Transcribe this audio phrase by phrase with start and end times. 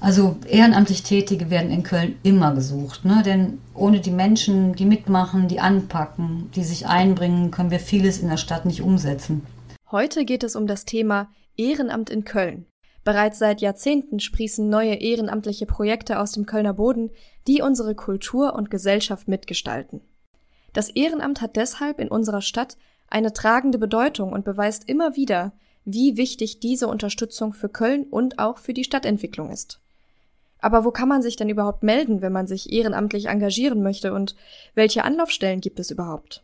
[0.00, 3.22] Also ehrenamtlich Tätige werden in Köln immer gesucht, ne?
[3.24, 8.28] denn ohne die Menschen, die mitmachen, die anpacken, die sich einbringen, können wir vieles in
[8.28, 9.44] der Stadt nicht umsetzen.
[9.90, 12.66] Heute geht es um das Thema Ehrenamt in Köln.
[13.02, 17.10] Bereits seit Jahrzehnten sprießen neue ehrenamtliche Projekte aus dem Kölner Boden,
[17.46, 20.02] die unsere Kultur und Gesellschaft mitgestalten.
[20.74, 22.76] Das Ehrenamt hat deshalb in unserer Stadt
[23.08, 25.52] eine tragende Bedeutung und beweist immer wieder,
[25.84, 29.80] wie wichtig diese Unterstützung für Köln und auch für die Stadtentwicklung ist.
[30.60, 34.34] Aber wo kann man sich denn überhaupt melden, wenn man sich ehrenamtlich engagieren möchte und
[34.74, 36.42] welche Anlaufstellen gibt es überhaupt?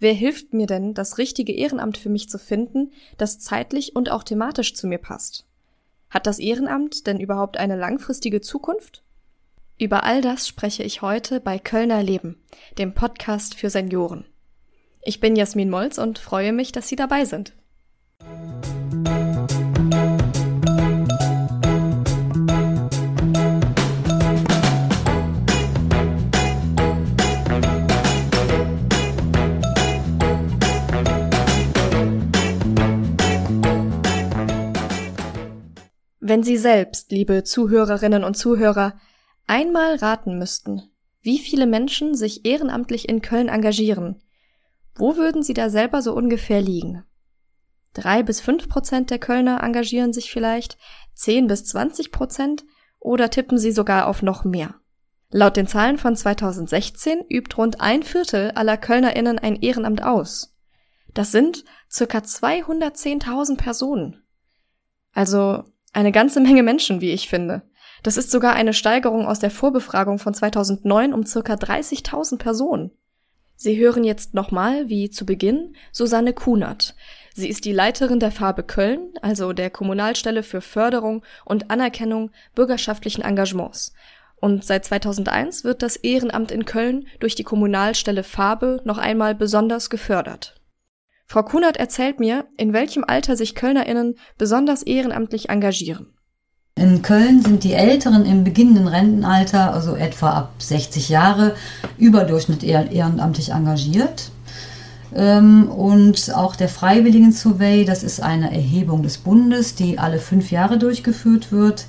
[0.00, 4.24] Wer hilft mir denn, das richtige Ehrenamt für mich zu finden, das zeitlich und auch
[4.24, 5.46] thematisch zu mir passt?
[6.10, 9.02] Hat das Ehrenamt denn überhaupt eine langfristige Zukunft?
[9.78, 12.36] Über all das spreche ich heute bei Kölner Leben,
[12.78, 14.24] dem Podcast für Senioren.
[15.02, 17.52] Ich bin Jasmin Molz und freue mich, dass Sie dabei sind.
[36.26, 38.98] Wenn Sie selbst, liebe Zuhörerinnen und Zuhörer,
[39.46, 44.22] einmal raten müssten, wie viele Menschen sich ehrenamtlich in Köln engagieren,
[44.94, 47.04] wo würden Sie da selber so ungefähr liegen?
[47.92, 50.78] Drei bis fünf Prozent der Kölner engagieren sich vielleicht,
[51.12, 52.64] zehn bis zwanzig Prozent
[53.00, 54.76] oder tippen Sie sogar auf noch mehr?
[55.28, 60.56] Laut den Zahlen von 2016 übt rund ein Viertel aller KölnerInnen ein Ehrenamt aus.
[61.12, 64.24] Das sind circa 210.000 Personen.
[65.12, 65.64] Also
[65.94, 67.62] eine ganze Menge Menschen, wie ich finde.
[68.02, 72.90] Das ist sogar eine Steigerung aus der Vorbefragung von 2009 um circa 30.000 Personen.
[73.56, 76.94] Sie hören jetzt nochmal, wie zu Beginn, Susanne Kunert.
[77.34, 83.22] Sie ist die Leiterin der Farbe Köln, also der Kommunalstelle für Förderung und Anerkennung bürgerschaftlichen
[83.22, 83.94] Engagements.
[84.36, 89.88] Und seit 2001 wird das Ehrenamt in Köln durch die Kommunalstelle Farbe noch einmal besonders
[89.88, 90.60] gefördert.
[91.26, 96.14] Frau Kunert erzählt mir, in welchem Alter sich KölnerInnen besonders ehrenamtlich engagieren.
[96.76, 101.54] In Köln sind die Älteren im beginnenden Rentenalter, also etwa ab 60 Jahre,
[101.98, 104.30] überdurchschnittlich ehrenamtlich engagiert.
[105.14, 110.50] Ähm, und auch der Freiwilligen Survey, das ist eine Erhebung des Bundes, die alle fünf
[110.50, 111.86] Jahre durchgeführt wird,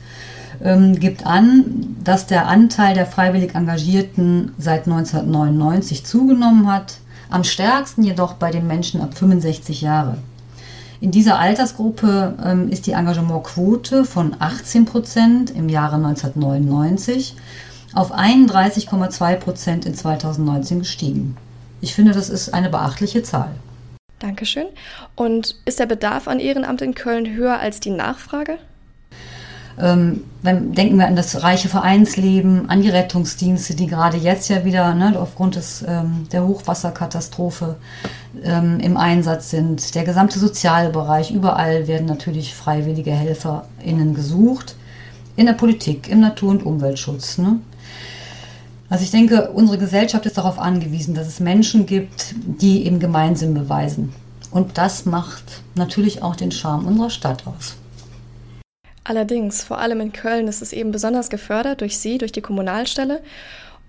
[0.63, 6.99] ähm, gibt an, dass der Anteil der freiwillig Engagierten seit 1999 zugenommen hat
[7.29, 10.17] am stärksten jedoch bei den Menschen ab 65 Jahre.
[11.01, 17.35] In dieser Altersgruppe ähm, ist die Engagementquote von 18 Prozent im Jahre 1999
[17.93, 21.37] auf 31,2 Prozent in 2019 gestiegen.
[21.81, 23.51] Ich finde, das ist eine beachtliche Zahl.
[24.19, 24.67] Dankeschön.
[25.15, 28.57] Und ist der Bedarf an Ehrenamt in Köln höher als die Nachfrage?
[29.77, 34.63] Ähm, wenn, denken wir an das reiche Vereinsleben, an die Rettungsdienste, die gerade jetzt ja
[34.63, 37.75] wieder ne, aufgrund des, ähm, der Hochwasserkatastrophe
[38.43, 39.93] ähm, im Einsatz sind.
[39.95, 44.75] Der gesamte Sozialbereich, überall werden natürlich freiwillige HelferInnen gesucht.
[45.35, 47.37] In der Politik, im Natur- und Umweltschutz.
[47.37, 47.59] Ne?
[48.87, 53.53] Also ich denke, unsere Gesellschaft ist darauf angewiesen, dass es Menschen gibt, die eben Gemeinsinn
[53.53, 54.13] beweisen.
[54.51, 57.75] Und das macht natürlich auch den Charme unserer Stadt aus.
[59.05, 63.21] Allerdings, vor allem in Köln ist es eben besonders gefördert durch Sie, durch die Kommunalstelle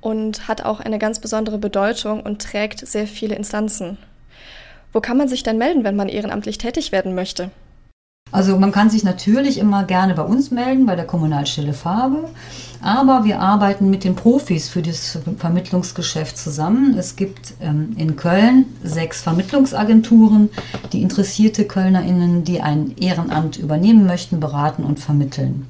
[0.03, 3.97] und hat auch eine ganz besondere Bedeutung und trägt sehr viele Instanzen.
[4.93, 7.51] Wo kann man sich denn melden, wenn man ehrenamtlich tätig werden möchte?
[8.33, 12.29] Also man kann sich natürlich immer gerne bei uns melden, bei der Kommunalstelle Farbe.
[12.83, 16.97] Aber wir arbeiten mit den Profis für das Vermittlungsgeschäft zusammen.
[16.99, 20.51] Es gibt ähm, in Köln sechs Vermittlungsagenturen,
[20.93, 25.67] die interessierte KölnerInnen, die ein Ehrenamt übernehmen möchten, beraten und vermitteln.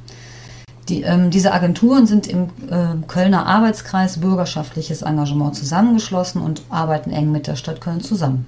[0.89, 7.33] Die, ähm, diese Agenturen sind im äh, Kölner Arbeitskreis Bürgerschaftliches Engagement zusammengeschlossen und arbeiten eng
[7.33, 8.47] mit der Stadt Köln zusammen.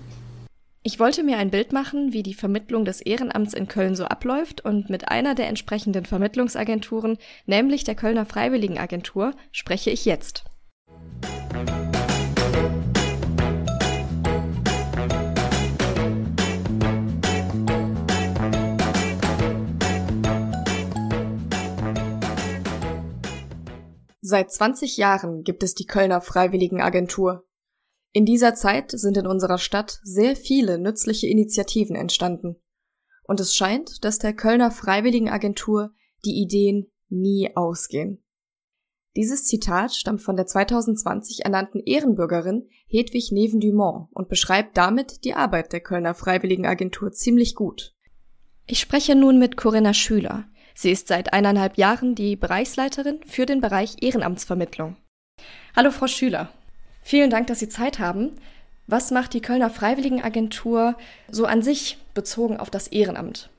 [0.89, 4.65] Ich wollte mir ein Bild machen, wie die Vermittlung des Ehrenamts in Köln so abläuft
[4.65, 10.45] und mit einer der entsprechenden Vermittlungsagenturen, nämlich der Kölner Freiwilligenagentur, spreche ich jetzt.
[24.23, 27.45] Seit 20 Jahren gibt es die Kölner Freiwilligenagentur.
[28.19, 32.57] In dieser Zeit sind in unserer Stadt sehr viele nützliche Initiativen entstanden.
[33.23, 35.93] Und es scheint, dass der Kölner Freiwilligenagentur
[36.25, 38.25] die Ideen nie ausgehen.
[39.15, 45.73] Dieses Zitat stammt von der 2020 ernannten Ehrenbürgerin Hedwig Neven-Dumont und beschreibt damit die Arbeit
[45.73, 47.95] der Kölner Freiwilligenagentur ziemlich gut.
[48.67, 50.49] Ich spreche nun mit Corinna Schüler.
[50.75, 54.97] Sie ist seit eineinhalb Jahren die Bereichsleiterin für den Bereich Ehrenamtsvermittlung.
[55.77, 56.53] Hallo Frau Schüler.
[57.03, 58.31] Vielen Dank, dass Sie Zeit haben.
[58.87, 60.95] Was macht die Kölner Freiwilligenagentur
[61.31, 63.51] so an sich bezogen auf das Ehrenamt?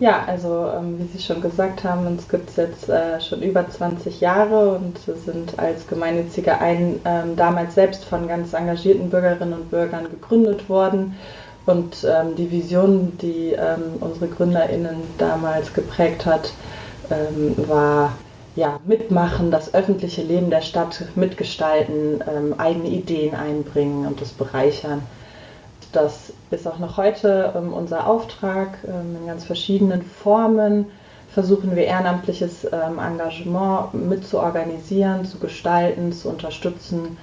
[0.00, 3.68] Ja, also ähm, wie Sie schon gesagt haben, uns gibt es jetzt äh, schon über
[3.68, 9.70] 20 Jahre und sind als gemeinnütziger ein ähm, damals selbst von ganz engagierten Bürgerinnen und
[9.70, 11.14] Bürgern gegründet worden.
[11.66, 16.52] Und ähm, die Vision, die ähm, unsere GründerInnen damals geprägt hat,
[17.10, 18.14] ähm, war
[18.56, 25.02] ja, mitmachen, das öffentliche Leben der Stadt mitgestalten, ähm, eigene Ideen einbringen und das bereichern.
[25.92, 28.78] Das ist auch noch heute ähm, unser Auftrag.
[28.86, 30.86] Ähm, in ganz verschiedenen Formen
[31.30, 37.16] versuchen wir ehrenamtliches ähm, Engagement mitzuorganisieren, zu gestalten, zu unterstützen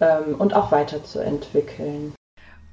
[0.00, 2.14] ähm, und auch weiterzuentwickeln.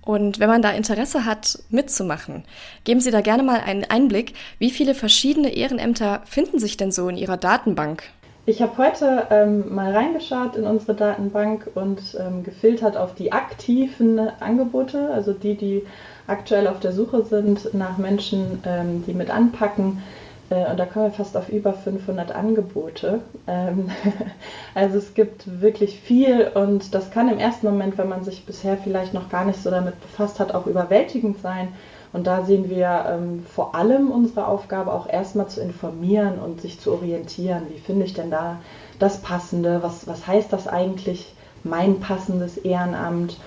[0.07, 2.45] Und wenn man da Interesse hat, mitzumachen,
[2.85, 7.09] geben Sie da gerne mal einen Einblick, wie viele verschiedene Ehrenämter finden sich denn so
[7.09, 8.03] in Ihrer Datenbank?
[8.45, 14.17] Ich habe heute ähm, mal reingeschaut in unsere Datenbank und ähm, gefiltert auf die aktiven
[14.39, 15.85] Angebote, also die, die
[16.25, 20.01] aktuell auf der Suche sind nach Menschen, ähm, die mit anpacken.
[20.49, 23.21] Äh, und da kommen wir fast auf über 500 Angebote.
[23.47, 23.89] Ähm,
[24.75, 28.77] also es gibt wirklich viel und das kann im ersten Moment, wenn man sich bisher
[28.77, 31.69] vielleicht noch gar nicht so damit befasst hat, auch überwältigend sein.
[32.13, 36.79] Und da sehen wir ähm, vor allem unsere Aufgabe auch erstmal zu informieren und sich
[36.79, 37.63] zu orientieren.
[37.69, 38.59] Wie finde ich denn da
[38.97, 39.83] das Passende?
[39.83, 41.33] Was, was heißt das eigentlich,
[41.63, 43.37] mein passendes Ehrenamt?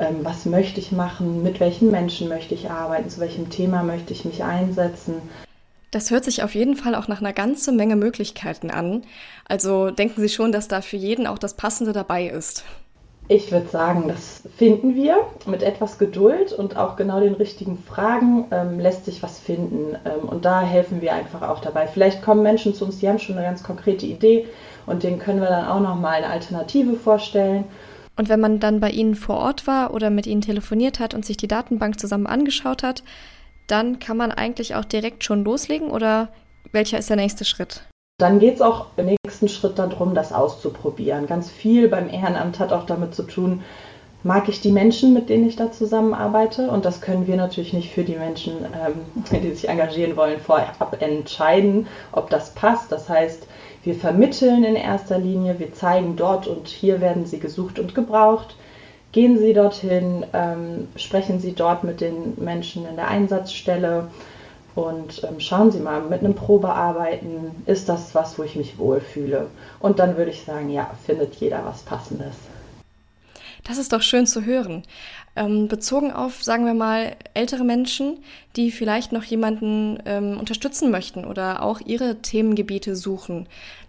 [0.00, 1.42] Ähm, was möchte ich machen?
[1.44, 3.08] Mit welchen Menschen möchte ich arbeiten?
[3.08, 5.14] Zu welchem Thema möchte ich mich einsetzen?
[5.90, 9.02] Das hört sich auf jeden Fall auch nach einer ganzen Menge Möglichkeiten an.
[9.46, 12.64] Also denken Sie schon, dass da für jeden auch das Passende dabei ist.
[13.30, 15.18] Ich würde sagen, das finden wir.
[15.46, 19.96] Mit etwas Geduld und auch genau den richtigen Fragen ähm, lässt sich was finden.
[20.06, 21.86] Ähm, und da helfen wir einfach auch dabei.
[21.86, 24.46] Vielleicht kommen Menschen zu uns, die haben schon eine ganz konkrete Idee
[24.86, 27.64] und denen können wir dann auch nochmal eine Alternative vorstellen.
[28.16, 31.24] Und wenn man dann bei Ihnen vor Ort war oder mit Ihnen telefoniert hat und
[31.24, 33.02] sich die Datenbank zusammen angeschaut hat,
[33.68, 36.28] dann kann man eigentlich auch direkt schon loslegen oder
[36.72, 37.82] welcher ist der nächste Schritt?
[38.18, 41.26] Dann geht es auch im nächsten Schritt darum, das auszuprobieren.
[41.26, 43.62] Ganz viel beim Ehrenamt hat auch damit zu tun,
[44.24, 46.68] mag ich die Menschen, mit denen ich da zusammenarbeite.
[46.68, 51.00] Und das können wir natürlich nicht für die Menschen, ähm, die sich engagieren wollen, vorab
[51.00, 52.90] entscheiden, ob das passt.
[52.90, 53.46] Das heißt,
[53.84, 58.56] wir vermitteln in erster Linie, wir zeigen dort und hier werden sie gesucht und gebraucht.
[59.12, 64.08] Gehen Sie dorthin, ähm, sprechen Sie dort mit den Menschen in der Einsatzstelle
[64.74, 69.48] und ähm, schauen Sie mal, mit einem Probearbeiten, ist das was, wo ich mich wohlfühle?
[69.80, 72.34] Und dann würde ich sagen, ja, findet jeder was Passendes.
[73.64, 74.82] Das ist doch schön zu hören.
[75.36, 78.18] Ähm, bezogen auf, sagen wir mal, ältere Menschen,
[78.56, 83.46] die vielleicht noch jemanden ähm, unterstützen möchten oder auch ihre Themengebiete suchen.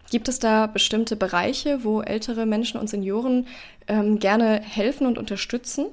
[0.10, 3.48] Gibt es da bestimmte Bereiche, wo ältere Menschen und Senioren
[3.88, 5.88] ähm, gerne helfen und unterstützen?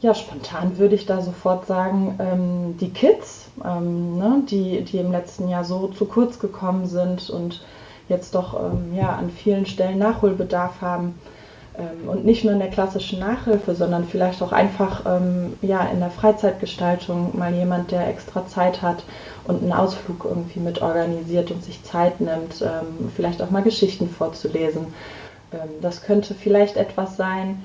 [0.00, 5.12] Ja, spontan würde ich da sofort sagen, ähm, die Kids, ähm, ne, die, die im
[5.12, 7.64] letzten Jahr so zu kurz gekommen sind und
[8.08, 11.14] jetzt doch ähm, ja, an vielen Stellen Nachholbedarf haben.
[11.78, 16.00] Ähm, und nicht nur in der klassischen Nachhilfe, sondern vielleicht auch einfach ähm, ja, in
[16.00, 19.04] der Freizeitgestaltung mal jemand, der extra Zeit hat
[19.44, 24.08] und einen Ausflug irgendwie mit organisiert und sich Zeit nimmt, ähm, vielleicht auch mal Geschichten
[24.08, 24.86] vorzulesen.
[25.52, 27.62] Ähm, das könnte vielleicht etwas sein.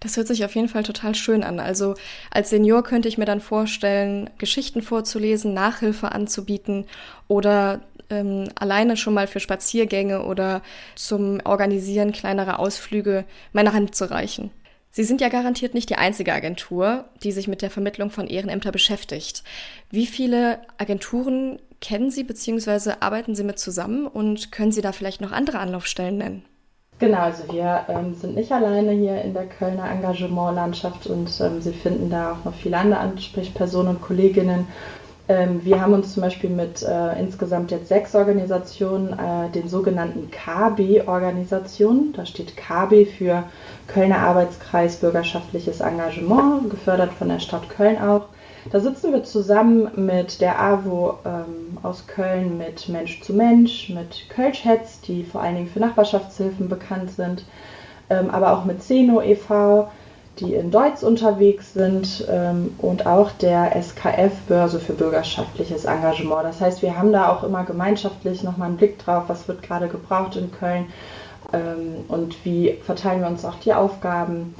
[0.00, 1.58] Das hört sich auf jeden Fall total schön an.
[1.58, 1.94] Also
[2.30, 6.84] als Senior könnte ich mir dann vorstellen, Geschichten vorzulesen, Nachhilfe anzubieten
[7.26, 10.60] oder ähm, alleine schon mal für Spaziergänge oder
[10.94, 14.50] zum Organisieren kleinerer Ausflüge meine Hand zu reichen.
[14.96, 18.70] Sie sind ja garantiert nicht die einzige Agentur, die sich mit der Vermittlung von Ehrenämtern
[18.70, 19.42] beschäftigt.
[19.90, 22.92] Wie viele Agenturen kennen Sie bzw.
[23.00, 26.44] arbeiten Sie mit zusammen und können Sie da vielleicht noch andere Anlaufstellen nennen?
[27.00, 31.72] Genau, also wir ähm, sind nicht alleine hier in der Kölner Engagementlandschaft und ähm, Sie
[31.72, 34.68] finden da auch noch viele andere Ansprechpersonen und Kolleginnen
[35.26, 42.12] wir haben uns zum Beispiel mit äh, insgesamt jetzt sechs Organisationen, äh, den sogenannten KB-Organisationen,
[42.12, 43.44] da steht KB für
[43.86, 48.26] Kölner Arbeitskreis Bürgerschaftliches Engagement, gefördert von der Stadt Köln auch.
[48.70, 54.28] Da sitzen wir zusammen mit der AWO ähm, aus Köln, mit Mensch zu Mensch, mit
[54.28, 57.44] Kölschhetz, die vor allen Dingen für Nachbarschaftshilfen bekannt sind,
[58.10, 59.88] ähm, aber auch mit Zeno e.V.,
[60.40, 66.44] die in Deutsch unterwegs sind ähm, und auch der SKF Börse für bürgerschaftliches Engagement.
[66.44, 69.88] Das heißt, wir haben da auch immer gemeinschaftlich nochmal einen Blick drauf, was wird gerade
[69.88, 70.86] gebraucht in Köln
[71.52, 74.54] ähm, und wie verteilen wir uns auch die Aufgaben.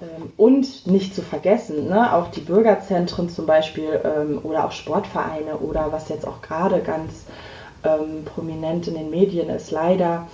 [0.00, 5.56] Ähm, und nicht zu vergessen, ne, auch die Bürgerzentren zum Beispiel ähm, oder auch Sportvereine
[5.56, 7.24] oder was jetzt auch gerade ganz
[7.82, 10.26] ähm, prominent in den Medien ist, leider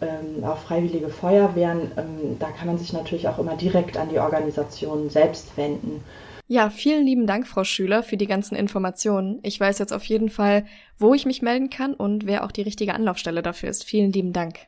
[0.00, 1.92] ähm, auch freiwillige Feuerwehren.
[1.96, 6.02] Ähm, da kann man sich natürlich auch immer direkt an die Organisation selbst wenden.
[6.48, 9.38] Ja, vielen lieben Dank, Frau Schüler, für die ganzen Informationen.
[9.44, 10.64] Ich weiß jetzt auf jeden Fall,
[10.98, 13.84] wo ich mich melden kann und wer auch die richtige Anlaufstelle dafür ist.
[13.84, 14.58] Vielen lieben Dank.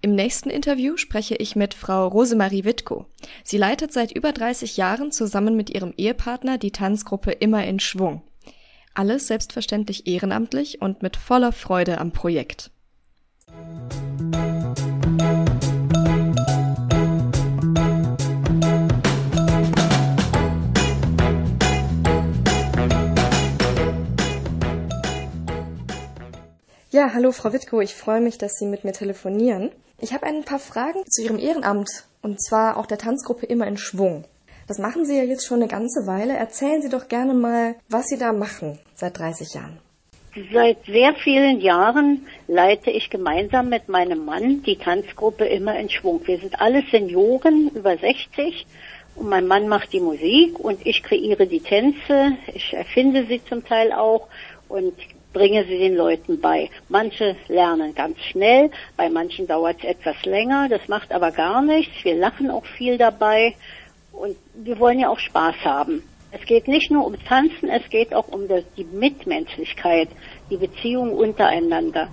[0.00, 3.06] Im nächsten Interview spreche ich mit Frau Rosemarie Wittko.
[3.44, 8.22] Sie leitet seit über 30 Jahren zusammen mit ihrem Ehepartner die Tanzgruppe Immer in Schwung.
[8.94, 12.70] Alles selbstverständlich ehrenamtlich und mit voller Freude am Projekt.
[26.92, 29.70] Ja, hallo Frau Wittko, ich freue mich, dass Sie mit mir telefonieren.
[29.98, 31.88] Ich habe ein paar Fragen zu Ihrem Ehrenamt
[32.20, 34.26] und zwar auch der Tanzgruppe immer in Schwung.
[34.68, 36.36] Das machen Sie ja jetzt schon eine ganze Weile.
[36.36, 39.78] Erzählen Sie doch gerne mal, was Sie da machen seit 30 Jahren.
[40.52, 46.20] Seit sehr vielen Jahren leite ich gemeinsam mit meinem Mann die Tanzgruppe immer in Schwung.
[46.26, 48.66] Wir sind alle Senioren über 60
[49.14, 52.32] und mein Mann macht die Musik und ich kreiere die Tänze.
[52.52, 54.28] Ich erfinde sie zum Teil auch
[54.68, 54.94] und
[55.32, 56.70] bringe sie den Leuten bei.
[56.88, 61.92] Manche lernen ganz schnell, bei manchen dauert es etwas länger, das macht aber gar nichts.
[62.04, 63.54] Wir lachen auch viel dabei
[64.12, 66.02] und wir wollen ja auch Spaß haben.
[66.30, 70.08] Es geht nicht nur um Tanzen, es geht auch um die Mitmenschlichkeit,
[70.50, 72.08] die Beziehung untereinander.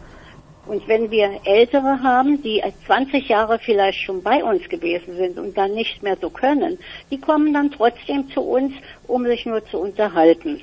[0.66, 5.58] Und wenn wir Ältere haben, die 20 Jahre vielleicht schon bei uns gewesen sind und
[5.58, 6.78] dann nicht mehr so können,
[7.10, 8.74] die kommen dann trotzdem zu uns,
[9.08, 10.62] um sich nur zu unterhalten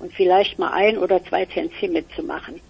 [0.00, 2.60] und vielleicht mal ein oder zwei Tänze mitzumachen.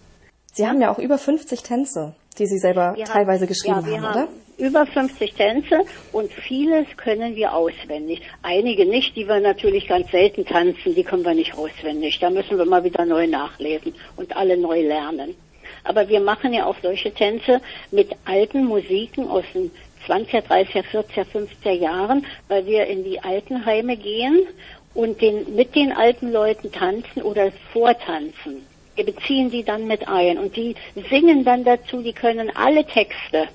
[0.53, 4.03] Sie haben ja auch über 50 Tänze, die Sie selber wir teilweise haben, geschrieben ja,
[4.03, 4.29] haben, oder?
[4.59, 8.23] Über 50 Tänze und vieles können wir auswendig.
[8.43, 12.19] Einige nicht, die wir natürlich ganz selten tanzen, die können wir nicht auswendig.
[12.19, 15.37] Da müssen wir mal wieder neu nachlesen und alle neu lernen.
[15.85, 17.61] Aber wir machen ja auch solche Tänze
[17.93, 19.71] mit alten Musiken aus den
[20.09, 24.47] 20er, 30er, 40er, 50er Jahren, weil wir in die Altenheime gehen
[24.99, 28.67] und den, mit den alten Leuten tanzen oder vortanzen.
[28.97, 30.75] Wir beziehen die dann mit ein und die
[31.09, 33.47] singen dann dazu, die können alle Texte.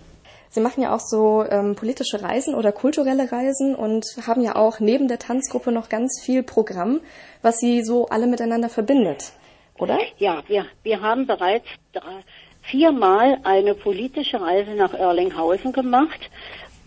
[0.48, 4.80] Sie machen ja auch so ähm, politische Reisen oder kulturelle Reisen und haben ja auch
[4.80, 7.02] neben der Tanzgruppe noch ganz viel Programm,
[7.42, 9.34] was Sie so alle miteinander verbindet,
[9.78, 10.00] oder?
[10.20, 11.66] Ja, wir, wir haben bereits
[12.62, 16.30] viermal eine politische Reise nach Erlinghausen gemacht.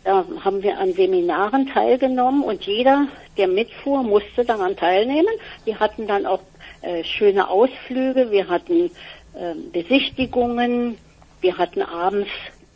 [0.06, 5.34] Da haben wir an Seminaren teilgenommen und jeder, der mitfuhr, musste daran teilnehmen.
[5.64, 6.42] Wir hatten dann auch
[6.82, 8.88] äh, schöne Ausflüge, wir hatten
[9.34, 10.96] äh, Besichtigungen,
[11.40, 12.30] wir hatten abends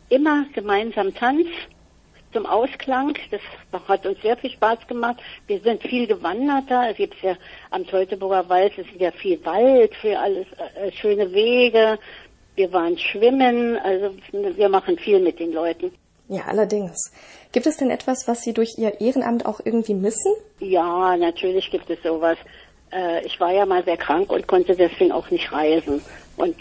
[0.08, 1.46] immer gemeinsam Tanz
[2.32, 3.16] zum Ausklang.
[3.30, 3.40] Das
[3.87, 5.18] hat uns sehr viel Spaß gemacht.
[5.46, 6.90] Wir sind viel gewandert da.
[6.90, 7.37] Es gibt ja
[7.70, 11.96] am Teutoburger Wald, es ist ja viel Wald, für alles äh, schöne Wege.
[12.56, 15.92] Wir waren schwimmen, also wir machen viel mit den Leuten.
[16.30, 17.12] Ja, allerdings.
[17.50, 20.32] Gibt es denn etwas, was Sie durch Ihr Ehrenamt auch irgendwie missen?
[20.60, 22.38] Ja, natürlich gibt es sowas.
[22.92, 26.00] Äh, ich war ja mal sehr krank und konnte deswegen auch nicht reisen.
[26.37, 26.54] Und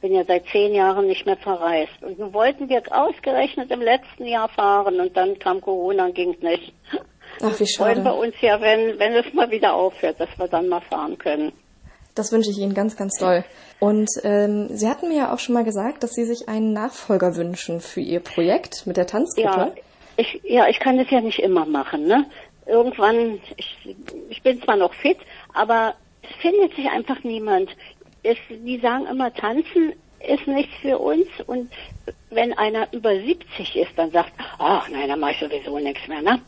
[0.00, 2.02] bin ja seit zehn Jahren nicht mehr verreist.
[2.02, 6.36] Und nun wollten wir ausgerechnet im letzten Jahr fahren und dann kam Corona und ging
[6.40, 6.72] nicht.
[7.42, 7.94] Ach, wie schade.
[7.94, 11.18] Freuen wir uns ja, wenn, wenn es mal wieder aufhört, dass wir dann mal fahren
[11.18, 11.52] können.
[12.20, 13.44] Das wünsche ich Ihnen ganz, ganz doll.
[13.78, 17.34] Und ähm, Sie hatten mir ja auch schon mal gesagt, dass Sie sich einen Nachfolger
[17.34, 19.48] wünschen für Ihr Projekt mit der Tanzgruppe.
[19.48, 19.72] Ja,
[20.18, 22.06] ich, ja, ich kann das ja nicht immer machen.
[22.06, 22.26] Ne?
[22.66, 23.96] Irgendwann, ich,
[24.28, 25.16] ich bin zwar noch fit,
[25.54, 27.70] aber es findet sich einfach niemand.
[28.22, 31.26] Es, die sagen immer, tanzen ist nichts für uns.
[31.46, 31.70] Und
[32.28, 36.20] wenn einer über 70 ist, dann sagt, ach nein, dann mache ich sowieso nichts mehr.
[36.20, 36.38] Ne?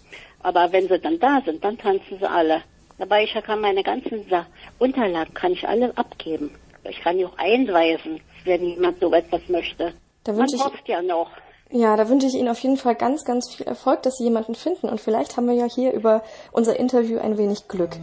[0.43, 2.61] Aber wenn sie dann da sind, dann tanzen sie alle.
[2.99, 4.47] Dabei ich kann meine ganzen Sa
[4.79, 6.51] Unterlagen kann ich alle abgeben.
[6.85, 9.95] Ich kann die auch einweisen, wenn jemand so etwas möchte.
[10.25, 11.31] Da Man ich, hofft ja noch.
[11.71, 14.55] Ja, da wünsche ich Ihnen auf jeden Fall ganz, ganz viel Erfolg, dass Sie jemanden
[14.55, 14.89] finden.
[14.89, 16.23] Und vielleicht haben wir ja hier über
[16.53, 17.97] unser Interview ein wenig Glück.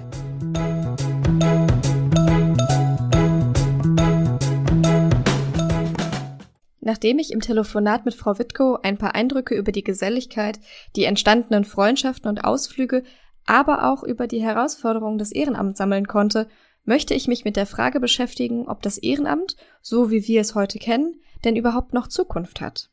[6.81, 10.59] Nachdem ich im Telefonat mit Frau Wittko ein paar Eindrücke über die Geselligkeit,
[10.95, 13.03] die entstandenen Freundschaften und Ausflüge
[13.49, 16.47] aber auch über die Herausforderungen des Ehrenamts sammeln konnte,
[16.85, 20.77] möchte ich mich mit der Frage beschäftigen, ob das Ehrenamt, so wie wir es heute
[20.77, 22.91] kennen, denn überhaupt noch Zukunft hat.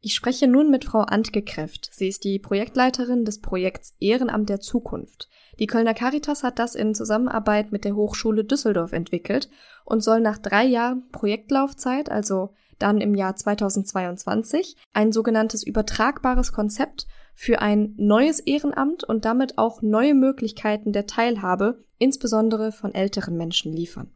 [0.00, 1.90] Ich spreche nun mit Frau Antke Kräft.
[1.92, 5.28] Sie ist die Projektleiterin des Projekts Ehrenamt der Zukunft.
[5.58, 9.50] Die Kölner Caritas hat das in Zusammenarbeit mit der Hochschule Düsseldorf entwickelt
[9.84, 17.06] und soll nach drei Jahren Projektlaufzeit, also dann im Jahr 2022, ein sogenanntes übertragbares Konzept
[17.34, 23.72] für ein neues Ehrenamt und damit auch neue Möglichkeiten der Teilhabe, insbesondere von älteren Menschen,
[23.72, 24.10] liefern.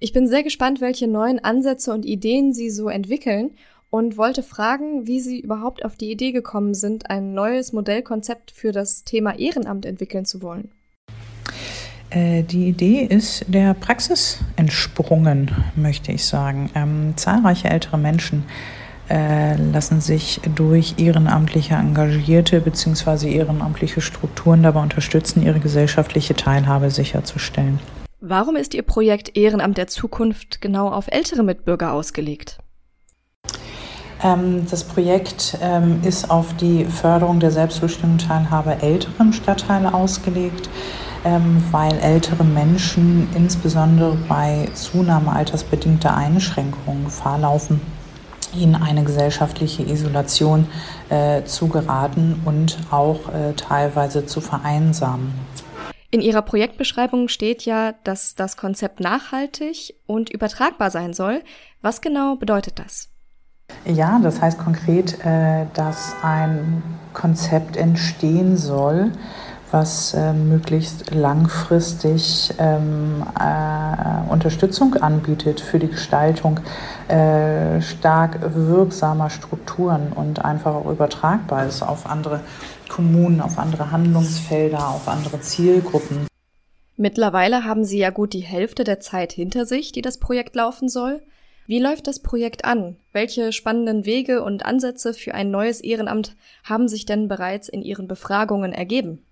[0.00, 3.52] Ich bin sehr gespannt, welche neuen Ansätze und Ideen Sie so entwickeln
[3.90, 8.72] und wollte fragen, wie Sie überhaupt auf die Idee gekommen sind, ein neues Modellkonzept für
[8.72, 10.72] das Thema Ehrenamt entwickeln zu wollen.
[12.10, 16.70] Äh, die Idee ist der Praxis entsprungen, möchte ich sagen.
[16.74, 18.44] Ähm, zahlreiche ältere Menschen
[19.10, 23.32] äh, lassen sich durch ehrenamtliche Engagierte bzw.
[23.34, 27.80] ehrenamtliche Strukturen dabei unterstützen, ihre gesellschaftliche Teilhabe sicherzustellen.
[28.20, 32.58] Warum ist Ihr Projekt Ehrenamt der Zukunft genau auf ältere Mitbürger ausgelegt?
[34.22, 40.70] Ähm, das Projekt ähm, ist auf die Förderung der selbstbestimmten Teilhabe älteren Stadtteile ausgelegt,
[41.26, 47.82] ähm, weil ältere Menschen insbesondere bei Zunahme altersbedingter Einschränkungen Gefahr laufen,
[48.60, 50.66] in eine gesellschaftliche Isolation
[51.08, 55.32] äh, zu geraten und auch äh, teilweise zu vereinsamen.
[56.10, 61.42] In Ihrer Projektbeschreibung steht ja, dass das Konzept nachhaltig und übertragbar sein soll.
[61.82, 63.08] Was genau bedeutet das?
[63.84, 66.82] Ja, das heißt konkret, äh, dass ein
[67.12, 69.12] Konzept entstehen soll,
[69.74, 76.60] was äh, möglichst langfristig ähm, äh, Unterstützung anbietet für die Gestaltung
[77.08, 82.40] äh, stark wirksamer Strukturen und einfach auch übertragbar ist auf andere
[82.88, 86.28] Kommunen, auf andere Handlungsfelder, auf andere Zielgruppen.
[86.96, 90.88] Mittlerweile haben Sie ja gut die Hälfte der Zeit hinter sich, die das Projekt laufen
[90.88, 91.20] soll.
[91.66, 92.96] Wie läuft das Projekt an?
[93.12, 98.06] Welche spannenden Wege und Ansätze für ein neues Ehrenamt haben sich denn bereits in Ihren
[98.06, 99.24] Befragungen ergeben?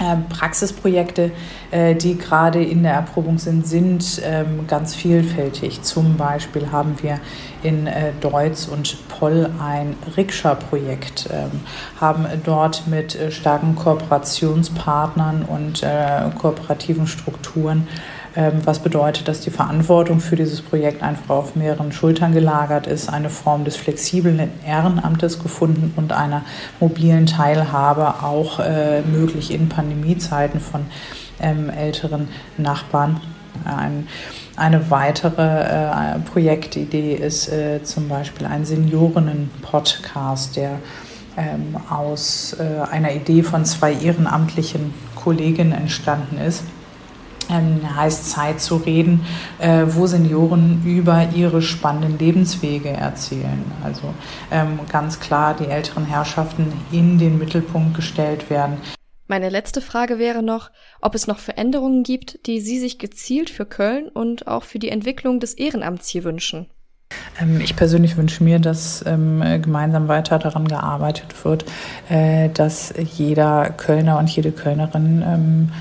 [0.00, 1.30] Ähm, Praxisprojekte,
[1.70, 5.82] äh, die gerade in der Erprobung sind, sind ähm, ganz vielfältig.
[5.82, 7.20] Zum Beispiel haben wir
[7.62, 11.60] in äh, Deutz und Poll ein Rikscha-Projekt, ähm,
[12.00, 15.84] haben dort mit äh, starken Kooperationspartnern und
[16.38, 17.86] kooperativen Strukturen
[18.36, 23.30] was bedeutet, dass die Verantwortung für dieses Projekt einfach auf mehreren Schultern gelagert ist, eine
[23.30, 26.42] Form des flexiblen Ehrenamtes gefunden und einer
[26.80, 30.86] mobilen Teilhabe auch äh, möglich in Pandemiezeiten von
[31.40, 33.20] ähm, älteren Nachbarn.
[33.64, 34.08] Ein,
[34.56, 40.80] eine weitere äh, Projektidee ist äh, zum Beispiel ein Seniorinnen-Podcast, der
[41.36, 46.64] ähm, aus äh, einer Idee von zwei ehrenamtlichen Kolleginnen entstanden ist
[47.50, 49.24] ähm, heißt Zeit zu reden,
[49.58, 53.64] äh, wo Senioren über ihre spannenden Lebenswege erzählen.
[53.82, 54.14] Also
[54.50, 58.78] ähm, ganz klar die älteren Herrschaften in den Mittelpunkt gestellt werden.
[59.26, 63.64] Meine letzte Frage wäre noch, ob es noch Veränderungen gibt, die Sie sich gezielt für
[63.64, 66.66] Köln und auch für die Entwicklung des Ehrenamts hier wünschen.
[67.40, 71.64] Ähm, ich persönlich wünsche mir, dass ähm, gemeinsam weiter daran gearbeitet wird,
[72.10, 75.72] äh, dass jeder Kölner und jede Kölnerin ähm,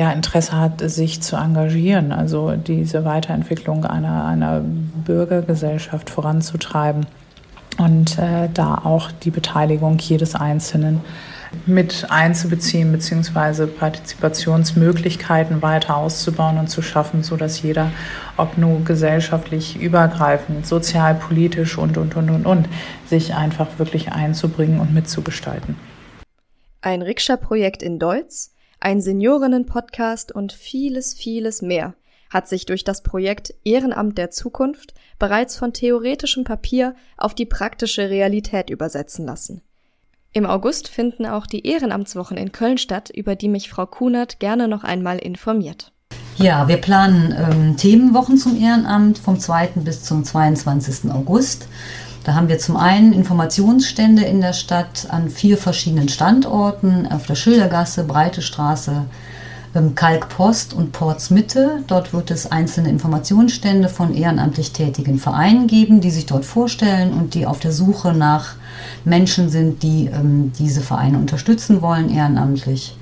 [0.00, 7.04] ja, Interesse hat, sich zu engagieren, also diese Weiterentwicklung einer, einer Bürgergesellschaft voranzutreiben
[7.76, 11.02] und äh, da auch die Beteiligung jedes Einzelnen
[11.66, 17.90] mit einzubeziehen beziehungsweise Partizipationsmöglichkeiten weiter auszubauen und zu schaffen, so dass jeder,
[18.38, 22.68] ob nur gesellschaftlich übergreifend, sozialpolitisch und und und und und,
[23.04, 25.76] sich einfach wirklich einzubringen und mitzugestalten.
[26.80, 28.48] Ein Rikscha-Projekt in Deutsch
[28.80, 31.94] ein Seniorinnen-Podcast und vieles, vieles mehr
[32.30, 38.08] hat sich durch das Projekt Ehrenamt der Zukunft bereits von theoretischem Papier auf die praktische
[38.08, 39.62] Realität übersetzen lassen.
[40.32, 44.68] Im August finden auch die Ehrenamtswochen in Köln statt, über die mich Frau Kunert gerne
[44.68, 45.92] noch einmal informiert.
[46.36, 49.72] Ja, wir planen ähm, Themenwochen zum Ehrenamt vom 2.
[49.76, 51.10] bis zum 22.
[51.10, 51.66] August.
[52.24, 57.34] Da haben wir zum einen Informationsstände in der Stadt an vier verschiedenen Standorten, auf der
[57.34, 59.04] Schildergasse, Breite Straße,
[59.74, 61.82] ähm, Kalkpost und Portsmitte.
[61.86, 67.34] Dort wird es einzelne Informationsstände von ehrenamtlich tätigen Vereinen geben, die sich dort vorstellen und
[67.34, 68.56] die auf der Suche nach
[69.04, 72.96] Menschen sind, die ähm, diese Vereine unterstützen wollen ehrenamtlich.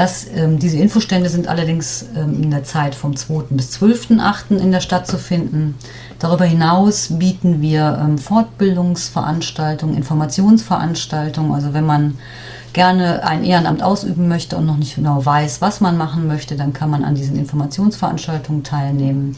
[0.00, 3.48] Das, ähm, diese Infostände sind allerdings ähm, in der Zeit vom 2.
[3.50, 4.56] bis 12.8.
[4.56, 5.76] in der Stadt zu finden.
[6.18, 11.52] Darüber hinaus bieten wir ähm, Fortbildungsveranstaltungen, Informationsveranstaltungen.
[11.52, 12.16] Also wenn man
[12.72, 16.72] gerne ein Ehrenamt ausüben möchte und noch nicht genau weiß, was man machen möchte, dann
[16.72, 19.36] kann man an diesen Informationsveranstaltungen teilnehmen.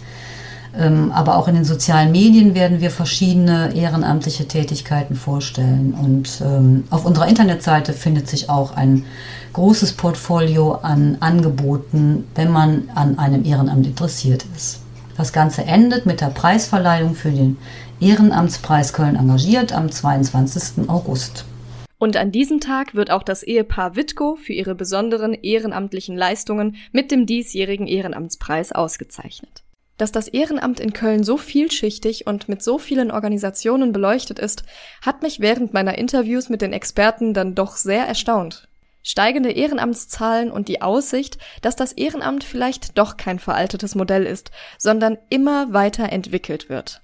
[0.77, 5.95] Ähm, aber auch in den sozialen Medien werden wir verschiedene ehrenamtliche Tätigkeiten vorstellen.
[5.95, 9.05] Und ähm, auf unserer Internetseite findet sich auch ein
[9.53, 14.81] großes Portfolio an Angeboten, wenn man an einem Ehrenamt interessiert ist.
[15.17, 17.59] Das Ganze endet mit der Preisverleihung für den
[18.01, 20.89] Ehrenamtspreis Köln engagiert am 22.
[20.89, 21.45] August.
[21.99, 27.13] Und an diesem Tag wird auch das Ehepaar Wittko für ihre besonderen ehrenamtlichen Leistungen mit
[27.13, 29.63] dem diesjährigen Ehrenamtspreis ausgezeichnet.
[30.03, 34.65] Dass das Ehrenamt in Köln so vielschichtig und mit so vielen Organisationen beleuchtet ist,
[35.01, 38.67] hat mich während meiner Interviews mit den Experten dann doch sehr erstaunt.
[39.05, 45.19] Steigende Ehrenamtszahlen und die Aussicht, dass das Ehrenamt vielleicht doch kein veraltetes Modell ist, sondern
[45.29, 47.01] immer weiter entwickelt wird.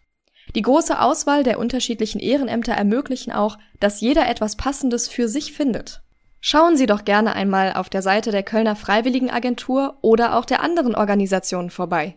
[0.57, 6.03] Die große Auswahl der unterschiedlichen Ehrenämter ermöglichen auch, dass jeder etwas Passendes für sich findet.
[6.41, 10.97] Schauen Sie doch gerne einmal auf der Seite der Kölner Freiwilligenagentur oder auch der anderen
[10.97, 12.17] Organisationen vorbei.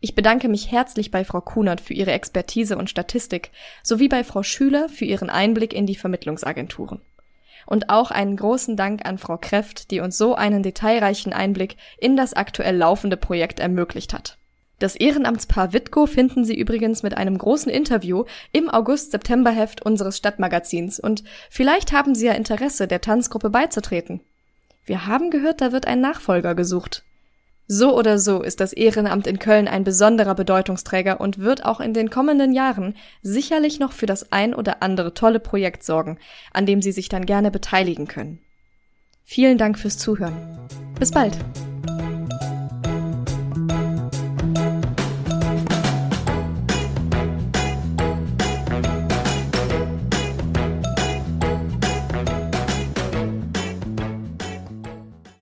[0.00, 3.50] Ich bedanke mich herzlich bei Frau Kunert für ihre Expertise und Statistik
[3.82, 7.00] sowie bei Frau Schüler für ihren Einblick in die Vermittlungsagenturen.
[7.66, 12.16] Und auch einen großen Dank an Frau Kreft, die uns so einen detailreichen Einblick in
[12.16, 14.36] das aktuell laufende Projekt ermöglicht hat.
[14.78, 21.24] Das Ehrenamtspaar Wittko finden Sie übrigens mit einem großen Interview im August-September-Heft unseres Stadtmagazins und
[21.48, 24.20] vielleicht haben Sie ja Interesse, der Tanzgruppe beizutreten.
[24.84, 27.04] Wir haben gehört, da wird ein Nachfolger gesucht.
[27.66, 31.94] So oder so ist das Ehrenamt in Köln ein besonderer Bedeutungsträger und wird auch in
[31.94, 36.18] den kommenden Jahren sicherlich noch für das ein oder andere tolle Projekt sorgen,
[36.52, 38.40] an dem Sie sich dann gerne beteiligen können.
[39.24, 40.36] Vielen Dank fürs Zuhören.
[40.98, 41.38] Bis bald!